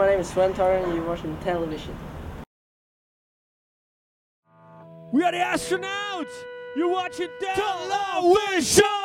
[0.00, 1.94] Hello, my name is Sven Torren and you're watching television.
[5.12, 6.32] We are the astronauts!
[6.74, 8.99] You're watching television!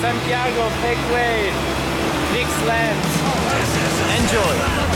[0.00, 0.70] Santiago,
[2.32, 3.20] big slams.
[4.18, 4.89] Enjoy.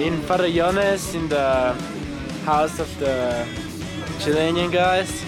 [0.00, 1.74] In Farallones, in the
[2.44, 3.46] house of the
[4.18, 5.24] Chilean guys.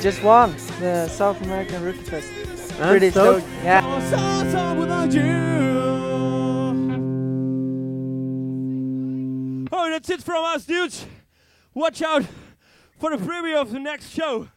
[0.00, 2.30] Just won the South American Rookie Fest.
[2.78, 2.88] Huh?
[2.88, 3.42] Pretty Stoked?
[3.42, 3.62] stoked.
[3.62, 3.82] Yeah.
[9.72, 11.04] Oh, that's it from us, dudes.
[11.74, 12.24] Watch out
[12.98, 14.48] for the preview of the next show.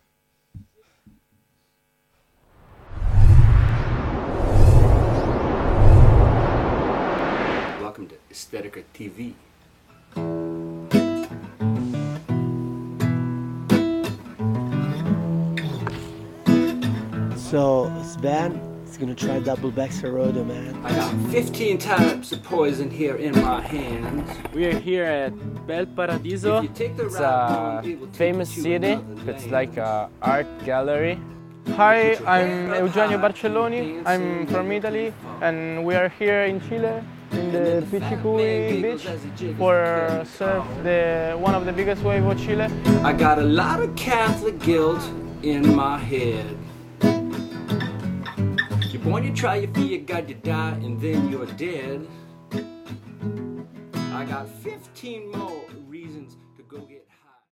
[7.81, 9.33] Welcome to Aesthetica TV.
[17.53, 18.53] So Sven
[18.89, 20.73] is gonna try double back rodeo, man.
[20.83, 24.27] I got 15 types of poison here in my hands.
[24.55, 25.33] We are here at
[25.67, 26.57] Valparaiso.
[26.57, 28.97] If you take the It's route a home, it will take famous city.
[29.27, 31.19] It's like a art gallery.
[31.75, 34.01] Hi, I'm Eugenio Barcelloni.
[34.03, 37.03] I'm from Italy, and we are here in Chile
[37.33, 39.05] in the Pichicuy beach
[39.59, 42.65] for uh, surf the one of the biggest wave of Chile.
[43.03, 45.03] I got a lot of Catholic guilt
[45.43, 46.57] in my head.
[49.03, 52.07] Born, you try, you feel you got to die, and then you're dead.
[54.13, 56.37] I got 15 more reasons